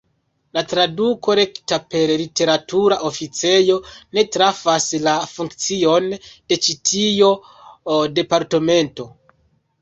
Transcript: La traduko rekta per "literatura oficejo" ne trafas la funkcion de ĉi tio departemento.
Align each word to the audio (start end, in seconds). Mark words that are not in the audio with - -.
La 0.57 0.61
traduko 0.69 1.33
rekta 1.39 1.77
per 1.95 2.13
"literatura 2.21 2.97
oficejo" 3.09 3.75
ne 4.19 4.23
trafas 4.37 4.87
la 5.09 5.13
funkcion 5.35 6.09
de 6.23 6.59
ĉi 6.65 6.77
tio 6.93 7.31
departemento. 8.17 9.09